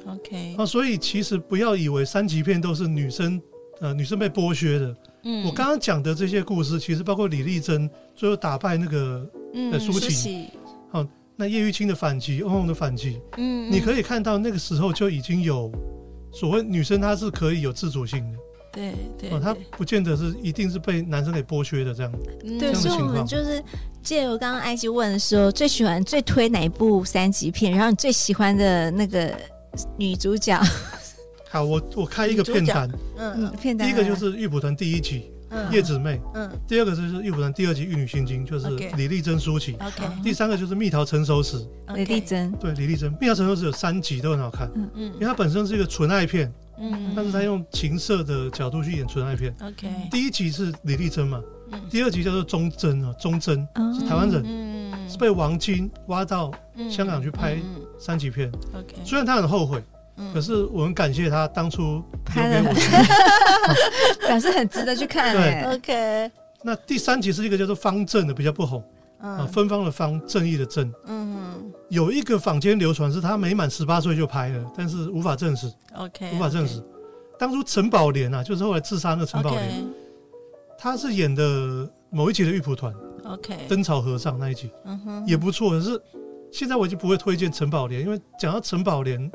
[0.07, 0.65] OK 啊。
[0.65, 3.41] 所以其实不要以为三级片都是女生，
[3.81, 4.95] 呃，女生被剥削的。
[5.27, 5.45] 嗯。
[5.45, 10.47] 我刚刚讲的这些故事，其实包括李丽珍最后打败那个嗯呃舒淇淇
[11.39, 15.71] 那叶玉卿的反击，翁虹的反击，嗯你可以看到那个时候就已经有
[16.31, 18.39] 所谓女生她是可以有自主性的。
[18.73, 22.11] 对对哦，她不见得是一定是被男生给剥削的这样。
[22.59, 23.63] 对，所以我们就是
[24.01, 27.71] 借由刚刚埃及问的时候，最喜欢、最推哪一部三级片？
[27.71, 29.31] 然后你最喜欢的那个
[29.95, 30.59] 女主角，
[31.57, 33.87] 好，我我开一个片单，嗯，嗯片单。
[33.87, 35.71] 第一个就是玉蒲团第一集嗯。
[35.71, 39.75] 叶子妹，嗯第二个就是玉蒲团第二集玉女心经，就是李丽珍、舒淇。
[39.79, 41.65] OK 第三个就是蜜桃成熟时，
[41.95, 45.13] 李丽珍，对李丽珍，蜜桃成熟时有三集都很好看，嗯嗯。
[45.13, 47.11] 因为它本身是一个纯爱片，嗯。
[47.15, 49.51] 但是它用情色的角度去演纯爱片。
[49.61, 51.41] OK 第一集是李丽珍嘛，
[51.71, 51.81] 嗯。
[51.89, 53.97] 第二集叫做忠贞啊，忠贞哦。
[53.97, 55.09] 是台湾人，嗯。
[55.09, 56.51] 是被王晶挖到
[56.89, 58.51] 香港去拍嗯三级片。
[58.73, 59.81] OK 虽然他很后悔，
[60.17, 62.79] 嗯可是我很感谢他当初留拍了给我的。
[64.27, 65.73] 表示很值得去看对哎。
[65.73, 66.31] OK
[66.63, 68.79] 那第三集是一个叫做方正的，比较不红
[69.19, 70.91] 啊，嗯芬芳的芳，正义的正。
[71.05, 75.71] 嗯有一个坊间流传是他没满十八岁就拍了，但是无法证实。
[75.95, 76.83] OK，无法证实。
[77.39, 79.87] 当初陈宝莲啊，就是后来自杀那个陈宝莲，
[80.77, 82.93] 他是演的某一集的玉蒲团。
[83.25, 85.69] OK，灯草和尚那一集，嗯哼，也不错。
[85.69, 86.01] 可是
[86.51, 89.29] 现在我已经不会推荐陈宝莲，因为讲到陈宝莲，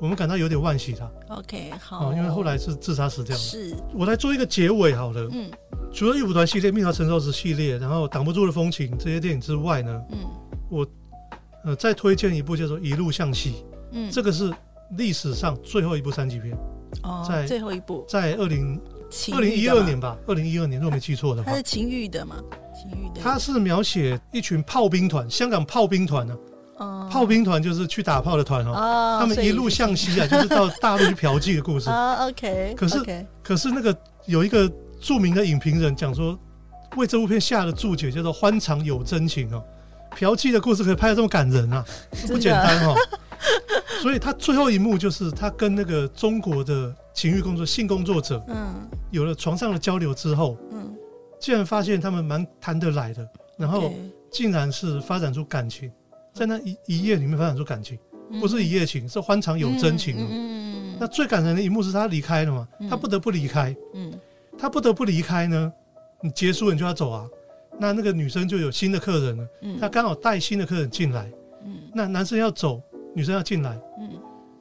[0.00, 1.10] 我们感到有点惋惜他。
[1.34, 3.40] OK，好，因为后来是自杀死掉了。
[3.40, 5.28] 是，我来做一个结尾好了。
[5.32, 5.50] 嗯，
[5.92, 10.18] 除了玉蒲团系列、蜜桃成熟时系列，然后挡不住的风情这些电影之外呢，嗯，
[10.70, 10.86] 我
[11.64, 13.50] 呃再推荐一部叫做《一路向西》。
[13.92, 14.52] 嗯，这个是
[14.96, 16.56] 历史上最后一部三级片。
[17.02, 18.80] 哦，在最后一部，在二零
[19.32, 21.50] 二零一二年吧，二零一二年，如果没记错的话。
[21.50, 22.36] 它是情欲的嘛？
[22.74, 23.20] 情欲的。
[23.20, 26.34] 它是描写一群炮兵团，香港炮兵团呢。
[26.34, 26.55] 哦。
[27.16, 29.18] 炮兵团就是去打炮的团哦。
[29.18, 31.88] 他们一路向西啊，就是到大陆去嫖妓的故事。
[31.88, 32.74] 啊，OK。
[32.76, 36.38] 可是，可是那个有一个著名的影评人讲说，
[36.96, 39.62] 为这部片下的注解叫做“欢场有真情”哦。
[40.14, 41.84] 嫖妓的故事可以拍的这么感人啊，
[42.26, 42.94] 不简单哦。
[44.02, 48.74] 所以他最后一幕就是他跟那个中国的情欲工作性工作者，嗯，
[49.10, 50.94] 有了床上的交流之后，嗯，
[51.40, 53.26] 竟然发现他们蛮谈得来的，
[53.56, 53.92] 然后
[54.30, 55.90] 竟然是发展出感情，
[56.36, 57.98] 在那一一夜里面发展出感情，
[58.40, 60.16] 不是一夜情，是欢场有真情。
[60.18, 64.12] 嗯，那最感人的一幕是他离开了嘛，他不得不离开，嗯，
[64.58, 65.72] 他不得不离开呢，
[66.20, 67.26] 你结束了你就要走啊，
[67.80, 71.32] 那那个女生就有新的客人了，嗯，他刚好带新的客人进来，
[71.64, 72.82] 嗯，那男生要走。
[73.14, 74.10] 女生要进来，嗯，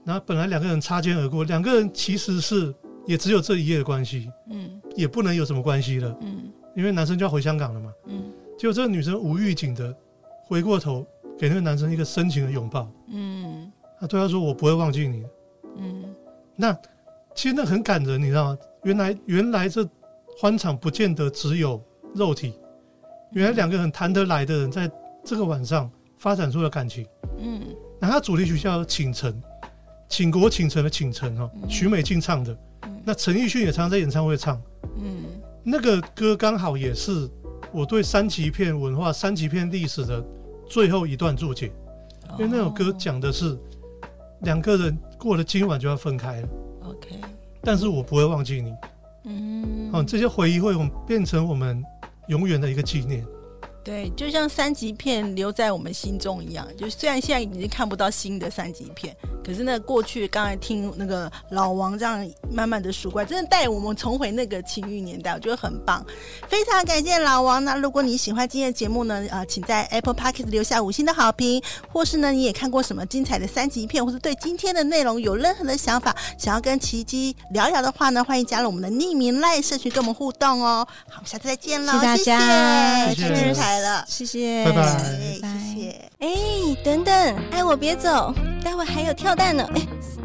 [0.05, 2.73] 然后本来两个人擦肩而过，两个人其实是
[3.05, 9.93] 也只有这一夜的关系，嗯，也不能有什么关系了，嗯，因为男生就要回香港了嘛，嗯，结果这个女生无预警的
[10.45, 11.05] 回过头
[11.38, 15.24] 给那个男生一个深情的拥抱，嗯，他对他说：“我不会忘记你。”
[15.78, 16.04] 嗯，
[16.56, 16.74] 那
[17.34, 18.58] 其实那很感人，你知道吗？
[18.84, 19.88] 原来原来这
[20.38, 21.82] 欢场不见得只有
[22.13, 22.54] 肉体，
[23.32, 24.89] 原来两个很谈得来的人在
[25.24, 27.06] 这个晚上发展出了感情，
[27.39, 27.62] 嗯。
[28.00, 29.32] 那他主题曲叫《倾城》，
[30.10, 32.56] 倾国倾城的倾城哦，许美静唱的。
[33.04, 34.62] 那陈奕迅也常常在演唱会唱。
[34.98, 35.24] 嗯，
[35.63, 37.30] 那个歌刚好也是
[37.71, 40.24] 我对三级片文化、三级片历史的
[40.67, 41.71] 最后一段注解，
[42.38, 43.58] 因为那首歌讲的是
[44.41, 46.47] 两个人过了今晚就要分开了。
[46.84, 47.10] OK，
[47.62, 48.73] 但是我不会忘记你。
[49.25, 50.73] 嗯，哦，这些回忆会
[51.08, 51.84] 变成我们
[52.28, 53.25] 永远的一个纪念。
[53.86, 56.67] 对，就像三级片留在我们心中一样。
[56.76, 66.04] 就虽然现在已经看不到新的三级片，可是那过去刚才听那个老王这样慢慢的数过来，真的带我们重回那个情欲年代，我觉得很棒。
[66.50, 67.63] 非常感谢老王。
[67.63, 71.62] 那如果你喜欢今天的节目呢，呃，请在 Apple Podcast 留下五星的好评，
[71.93, 80.88] 或是呢你也看过什么精彩的三级片，或是对今天的内容有任何的想法，想要跟奇迹聊聊的话呢，欢迎加入我们的匿名 LINE 社群跟我们互动哦。
[81.08, 83.81] 好，下次再见喽，谢谢大家，谢谢，太精彩。
[83.81, 86.11] 了，谢谢，拜拜，谢谢。
[86.19, 86.29] 哎，
[86.83, 87.13] 等等，
[87.51, 88.33] 哎我别走，
[88.63, 89.67] 待会还有跳蛋呢。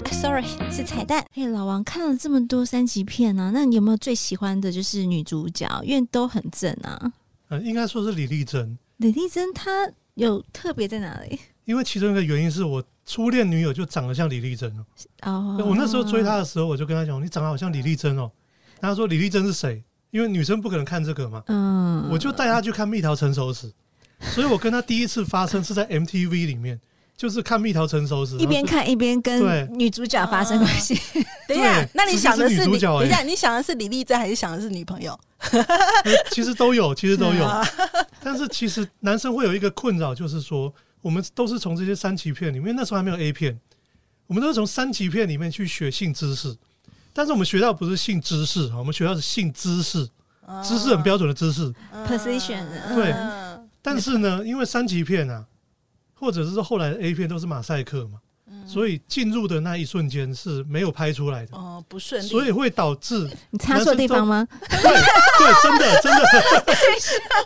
[0.04, 1.24] 哎，sorry，是彩蛋。
[1.34, 5.66] 哎，老王看了这么多三级片啊，那你有没有最喜欢的就是女主角？
[5.84, 7.12] 因为都很正啊。
[7.48, 8.78] 呃，应该说是李丽珍。
[8.98, 11.38] 李丽珍她有特别在哪里？
[11.64, 14.84] 因为其中一个原因是我初恋女友就长得像李丽珍哦。
[15.22, 15.64] 哦。
[15.66, 18.30] 我那时候追她的时候，我就跟她讲：“你长得好像李丽珍哦。”
[18.80, 23.68] 她说：“李丽珍是谁？”因为女生不可能看这个嘛，嗯，我就带她去看《蜜桃成熟时》，
[24.34, 26.80] 所以我跟她第一次发生是在 MTV 里面，
[27.16, 31.00] 就是看《蜜桃成熟时》，一边看一边跟女主角发生关系。
[31.46, 32.98] 等一下，那你想的是女主角？
[33.00, 35.18] 等一下，你想的是李丽珍还是想的是女朋友？
[36.30, 37.48] 其实都有，其实都有。
[38.22, 43.58] 但是其实男生会有一个困扰，就是说我们都是从这些三级片里面，那时候还没有 A 片，
[44.26, 46.56] 我们都是从三级片里面去学性知识。
[47.20, 50.08] 但是我们学到不是性知识，我们学到是性知识，
[50.64, 51.70] 知识很标准的知识
[52.08, 52.64] ，position。
[52.94, 53.14] 对，
[53.82, 55.44] 但是呢，因为三级片啊，
[56.14, 58.20] 或者是说后来的 A 片都是马赛克嘛。
[58.66, 64.46] 所以进入的那一瞬间是没有拍出来的哦，不顺利，所以会导致你插错地方吗？
[64.68, 66.22] 对对，真的真的，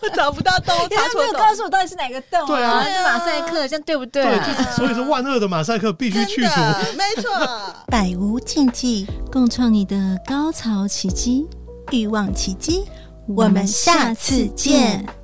[0.02, 2.46] 我找不到洞，插错洞，没有告诉我到底是哪个洞。
[2.46, 4.22] 对啊，是马赛克，这样对不对？
[4.24, 6.60] 对，所以说万恶的马赛克必须去除，
[6.96, 7.30] 没错，
[7.88, 11.46] 百无禁忌，共创你的高潮奇迹，
[11.90, 12.84] 欲望奇迹，
[13.28, 15.23] 我们下次见。